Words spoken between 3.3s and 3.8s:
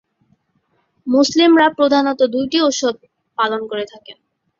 পালন